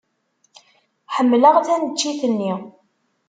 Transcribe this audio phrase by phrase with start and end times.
[1.15, 2.53] Ḥemmleɣ taneččit-nni.